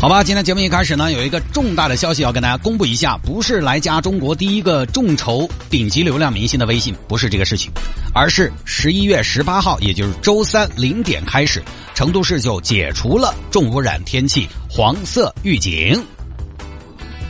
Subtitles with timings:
[0.00, 7.70] 好吧，今天节目一开始呢，有一个重大的消息要跟大家公布一下，不是来加中国第一个众筹顶级流量明星的微信，不是这个事情，
[8.14, 11.62] 而是十一月十八号，也就是周三零点开始，
[11.94, 16.02] 成都市就解除了重污染天气黄色预警。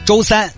[0.04, 0.48] 周三，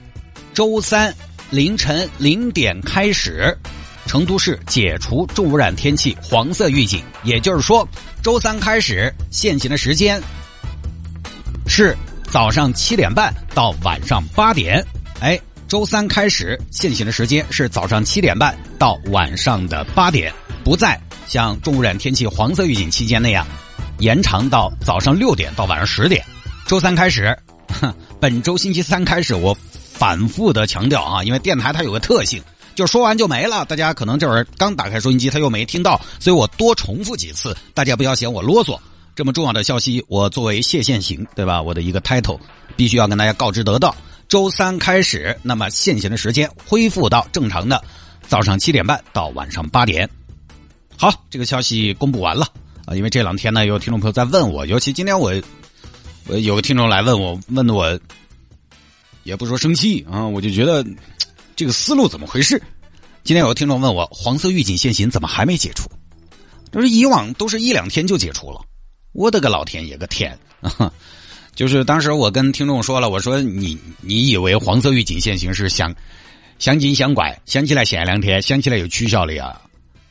[0.52, 1.14] 周三
[1.48, 3.56] 凌晨零点开始，
[4.04, 7.88] 成都市解除重污染天气黄色预警，也就是说，
[8.22, 10.22] 周三开始限行的时间。
[11.74, 11.96] 是
[12.30, 14.84] 早上七点半到晚上八点，
[15.20, 20.30] 哎，周三开始限行的时间是早上七点半到晚上的八点，
[20.62, 23.46] 不再像重污染天气黄色预警期间那样
[24.00, 26.22] 延长到早上六点到晚上十点。
[26.66, 27.34] 周三开始，
[28.20, 32.42] 本周星期三开始，我反复的强调啊，因为电台它有个特性，
[32.74, 38.78] 就说完就没了，大家可能这会儿刚打开收音机，他又没听到，所以我多重复几次，大家不要嫌我啰嗦。
[39.14, 41.60] 这么重要的消息，我作为谢限行，对吧？
[41.60, 42.40] 我的一个 title，
[42.76, 43.94] 必须要跟大家告知得到。
[44.26, 47.84] 周三开始，那么限行的时间恢复到正常的
[48.26, 50.08] 早上七点半到晚上八点。
[50.96, 52.46] 好，这个消息公布完了
[52.86, 52.96] 啊！
[52.96, 55.30] 因为这两天呢，有听众朋友在问我，尤其今天我，
[56.28, 58.00] 我有个听众来问我，问的我
[59.24, 60.82] 也不说生气啊，我就觉得
[61.54, 62.62] 这个思路怎么回事？
[63.24, 65.90] 今天有个听众问我，黄色预警限行怎么还没解除？
[66.72, 68.58] 就是以往都是一两天就解除了。
[69.12, 70.92] 我的个老天爷个天啊！
[71.54, 75.94] 就是当时我跟听众说了，我说你你以为黄色预警限行是相
[76.58, 79.60] 相亲相怪，想起来限两天，想起来又取消了呀？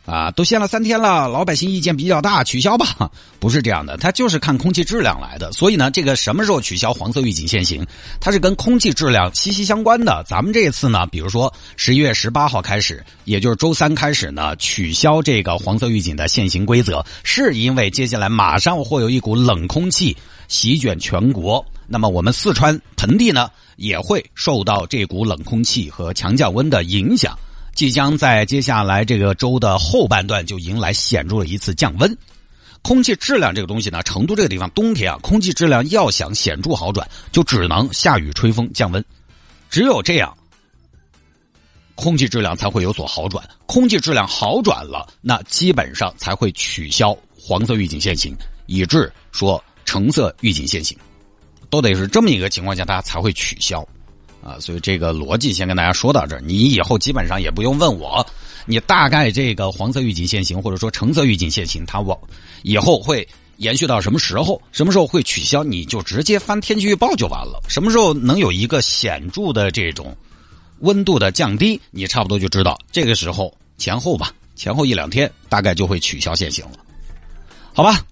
[0.06, 3.12] 啊，都限了三天了，老百姓意见比较大，取消吧？
[3.40, 5.52] 不是这样的，它就是看空气质量来的。
[5.52, 7.86] 所以呢，这个什么时候取消黄色预警限行，
[8.20, 10.24] 它是跟空气质量息息相关的。
[10.28, 20.18] 咱们这次呢，比如说十一月十八号开始，也就是周三开始呢，取消这个黄色预警的限行规则，是因为接下来马上会有一股冷空气
[20.48, 27.38] 席卷全国，那么我们四川盆地呢，也会受到这股冷空气和强降温的影响。
[27.74, 32.18] 即将在接下来这个周的后半段就迎来显著的一次降温，
[32.82, 39.04] 空气质量这个东西呢，成都这个地方冬天啊，空气质量要想显著好转，就只能下雨、吹风、降温，
[39.70, 40.36] 只有这样，
[41.96, 43.48] 空气质量才会有所好转。
[43.66, 50.98] 空气质量好转了，那基本上才会取消黄色预警限行，以致说橙色预警限行，
[51.70, 53.88] 都得是这么一个情况下，大家才会取消。
[54.44, 58.26] 啊，所以这个逻辑先跟大家说到这儿，你以后基本上也不用问我，
[58.66, 62.18] 你大概这个黄色预警限行或者说橙色预警限行，它往
[62.64, 67.62] 以后会延续到什么时候，什么时候会取消，你就直接翻天气预报就完了。
[67.68, 70.16] 什么时候能有一个显著的这种
[70.80, 76.80] 温度的降低，你差不多就知道这个时候前后吧，前后一两天大概就会取消限行了，
[77.74, 78.04] 好吧？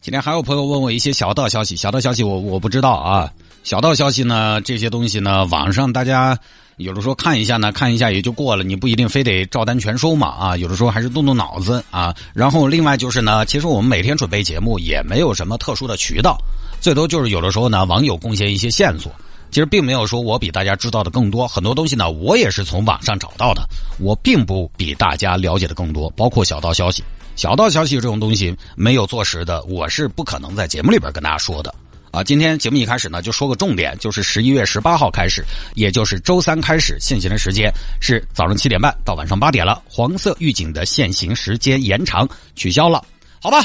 [0.00, 3.30] 今天还有朋友问我一些小道消息，小道消息我我不知道啊。
[3.64, 6.38] 小道消息呢，这些东西呢，网上大家
[6.76, 10.56] 有的时候看一下呢，看一下也就过了，你不一定非得照单全收嘛啊。
[10.56, 12.14] 有的时候还是动动脑子啊。
[12.32, 16.38] 然后另外就是呢，其实我们每天准备节目也没有什么特殊的渠道，
[16.80, 19.10] 最多就是有的时候呢，网友贡献一些线索，
[19.50, 21.46] 其实并没有说我比大家知道的更多。
[21.46, 26.08] 很多东西呢，我也是从网上找到的，我并不比大家了解的更多。
[26.10, 27.02] 包括小道消息，
[27.38, 31.72] 小道消息这种东西没有坐实的，我是不可能在节目里边跟大家说的。
[32.10, 35.44] 啊，今天节目一开始呢，就说个重点，就是十一月十八号开始，
[35.76, 39.80] 也就是周三开始，限行的时间是早上七点半到晚上八点了。
[39.88, 43.04] 黄色预警的限行时间延长取消了，
[43.40, 43.64] 好吧？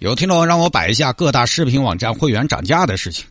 [0.00, 3.24] 有听众让我摆一下各大视频网站会员涨价的事情，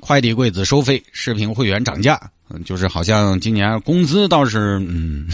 [0.00, 2.20] 快递柜子收费，视频会员涨价，
[2.50, 5.28] 嗯，就是好像今年工资倒是嗯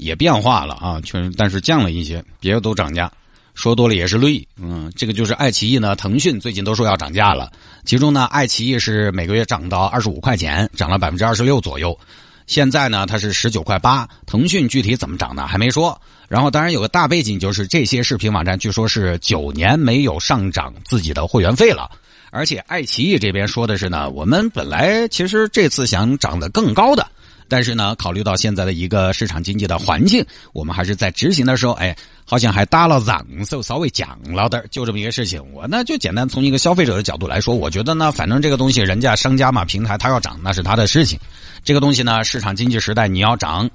[0.00, 3.10] 也变化了啊，确实，但是降了一些，别的都涨价。
[3.54, 7.50] 说多了也是累，嗯，这个就是爱奇艺呢，腾讯最近都说要涨价了。
[7.84, 11.98] 其中呢，爱奇艺是每个月涨到二十五块钱，涨了百分之二十六左右。
[12.46, 14.08] 现在呢，它是十九块八。
[14.24, 15.46] 腾讯具体怎么涨呢？
[15.46, 16.00] 还没说。
[16.28, 21.90] 然后当然有个大背景，就是这些视频网站据说是九年没有上涨自己的会员费了。
[22.30, 27.06] 而且爱奇艺这边说的是呢，我们本来其实这次想涨得更高的。
[27.50, 31.94] 但是呢，考虑到现在的一个市场经济的环境，我们还是在执行的时候，哎，
[32.24, 35.44] 好像还搭了让手，稍微降了点就这么一个事情。
[35.52, 41.18] 我呢就简单从一个消费者的角度来说，我觉得呢，反正这个东西人家商家嘛，平台他要涨那是他的事情。
[41.64, 43.68] 这个东西呢，市场经济时代你要涨，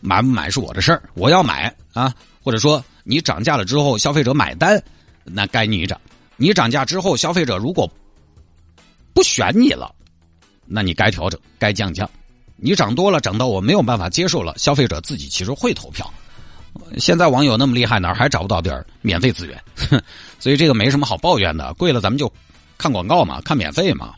[0.00, 4.80] 买不买是我的事儿，我要买啊，或者说你涨价了之后，消费者买单，
[5.24, 6.00] 那该你涨。
[6.36, 7.90] 你涨价之后，消费者如果
[9.12, 9.92] 不选你了，
[10.64, 12.08] 那你该调整，该降价。
[12.56, 16.12] 你涨多了，涨到我没有办法接受了，消费者自己其实会投票。
[16.98, 19.60] 现在网友那么厉害，哪还找不到点儿免费资源？
[20.40, 21.72] 所以这个没什么好抱怨的。
[21.74, 22.32] 贵了咱们就
[22.78, 24.14] 看广告嘛，看免费嘛，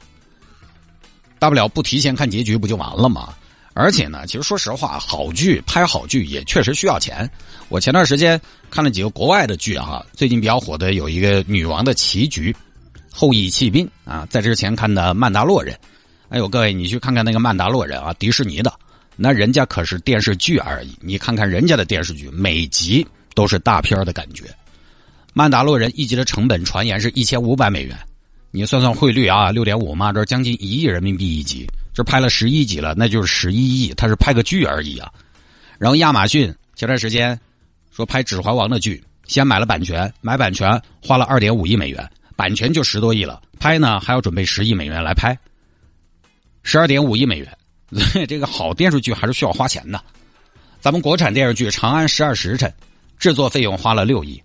[1.38, 3.35] 大不了不提前看结局不就完了吗？
[3.75, 7.31] 而且呢，其实说实话，好剧拍好剧也确实需要钱。
[7.69, 8.41] 我前段时间
[8.71, 12.53] 看了几个国外的剧啊，最近比较火的有一个《女王的棋局》，
[13.12, 15.75] 后羿弃兵啊，在之前看的《曼达洛人》。
[16.28, 18.73] 哎呦，各位，你去看看那个《曼达洛人》啊，迪士尼的，
[19.14, 20.93] 那人家可是电视剧而已。
[21.00, 24.44] 你看看人家的电视剧，每集都是大片的感觉。
[25.32, 27.96] 《曼达洛人》一集的成本传言是一千五百美元，
[28.50, 31.64] 你算算汇率啊，六点五嘛，这将近一亿人民币一集，
[31.94, 35.12] 这拍了十一集了，那就是十一亿，他是拍个剧而已啊。
[35.78, 37.38] 然后亚马逊前段时间
[37.94, 45.38] 说拍《指环王》的剧，先买了版权，买版权花了二点五亿美元，版权就十多亿了，拍呢还要准备十亿美元来拍。
[46.69, 47.57] 十二点五亿美元，
[48.27, 50.03] 这个好电视剧还是需要花钱的。
[50.81, 52.69] 咱们国产电视剧《长安十二时辰》，
[53.21, 54.43] 制作费用花了六亿。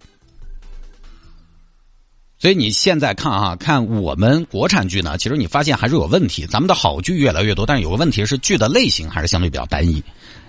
[2.38, 6.46] 所以你现在看啊，看我们国产剧呢，其实你发现还是有问题。
[6.46, 10.04] 咱们的好剧越来越多，但是有个问题是剧的类型还是相对比较单一。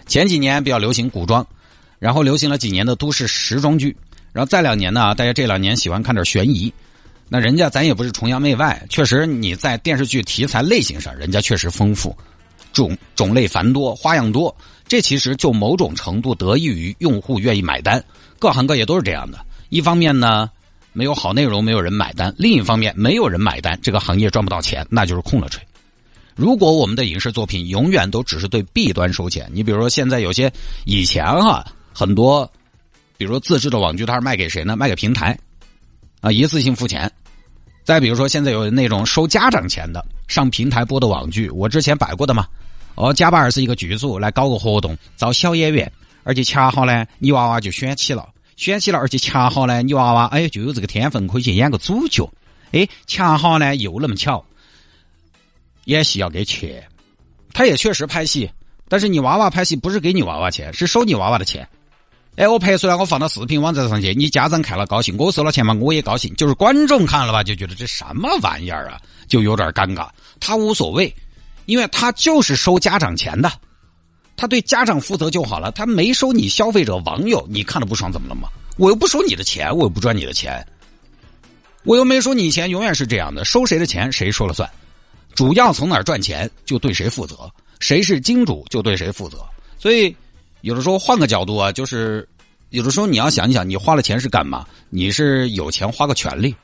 [0.07, 1.47] 前几年比较流行古装，
[1.99, 3.97] 然后流行了几年的都市时装剧，
[4.35, 6.71] 然后再两年呢，大家这两年喜欢看点悬疑。
[7.35, 12.15] 那人家咱也不是崇洋媚外，确实你在电视剧题材类型上，人家确实丰富，
[12.75, 14.55] 种种类繁多，花样多。
[14.87, 18.05] 这其实就某种程度得益于用户愿意买单，
[18.39, 19.43] 各行各业都是这样的。
[19.71, 20.51] 一方面呢，
[20.93, 25.67] 没有好内容，没有人买单；另一方面，没有人买单，这个行业赚不到钱，那就是空了吹。
[26.37, 30.53] 如果我们的影视作品永远都只是对弊端收钱，你比如说现在有些
[30.85, 31.65] 以前哈
[31.95, 32.53] 很多，
[33.17, 34.77] 比如说自制的网剧，它是卖给谁呢？
[34.77, 35.39] 卖给平台，
[36.21, 37.11] 啊，一次性付钱。
[37.85, 42.47] 再比如说，现在有那种收家长钱的上平台播的网剧，我之前摆过的嘛。
[42.95, 45.91] 哦，加巴尔是一个剧组来搞个活动，招小演员，
[46.25, 52.31] 而且恰好呢，你娃娃就选起了，选起了，而且恰好呢，你娃娃哎就有这个天分，可以去演个主角。
[52.73, 54.45] 哎，恰好呢又那么巧，
[55.87, 56.87] 演戏要给钱，
[57.53, 58.51] 他也确实拍戏，
[58.89, 61.67] 但是你娃娃拍戏不是给你娃娃钱，是收你娃娃的钱。
[62.37, 66.35] 哎，我拍出来，我放到视频网站上去，你家长看了高兴，我收了钱嘛，我也高兴。
[66.35, 68.99] 就是观众看了吧，就觉得这什么玩意儿啊，
[69.29, 70.09] 就有点尴尬。
[70.41, 71.15] 他无所谓，
[71.67, 73.53] 因为他就是收家长钱的，
[74.35, 75.71] 他对家长负责就好了。
[75.73, 78.49] 他没收你消费者网友，你看了不爽怎么了吗？
[78.79, 80.67] 我又不收你的钱，我又不赚你的钱，
[81.85, 84.67] 我又没收你钱，永远是这样的，收谁的钱谁说了算。
[85.35, 89.45] 主要从哪儿赚钱就对谁负责，谁是金主就对谁负责。
[89.79, 90.17] 所以。
[90.63, 92.27] 有的时候换个角度啊，就是
[92.71, 94.67] 有的时候你要想一想，你花了钱是干嘛？
[94.91, 96.55] 你是有钱花个权利，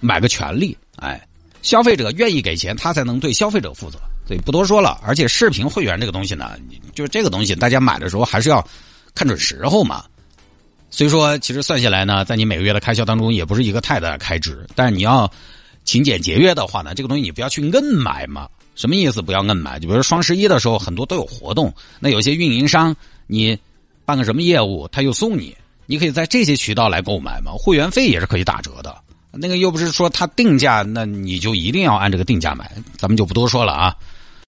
[0.00, 1.24] 买个权利，哎，
[1.62, 3.98] 消费者愿意给钱，他才能对消费者负责。
[4.26, 5.00] 所以不多说了。
[5.04, 6.52] 而且视频会员这个东西呢，
[6.94, 8.66] 就这个东西，大家买的时候还是要
[9.14, 10.04] 看准时候嘛。
[10.88, 14.66] 所以说，其实算下来呢，在你每个月的开销当中，也不是一个太大的开支。
[14.74, 15.30] 但是你要
[15.84, 18.48] 勤俭节约的话呢，这个东西你不要去硬买嘛。
[18.80, 19.20] 什么意思？
[19.20, 19.78] 不要硬买。
[19.78, 21.70] 就比如双十一的时候，很多都有活动。
[21.98, 22.96] 那有些运营商，
[23.26, 23.58] 你
[24.06, 25.54] 办个什么业务，他又送你，
[25.84, 27.52] 你可以在这些渠道来购买嘛。
[27.58, 28.96] 会员费也是可以打折的。
[29.32, 32.72] 那个又不是说他定价，那你就一定要按这个定价买。
[32.96, 33.94] 咱们就不多说了啊。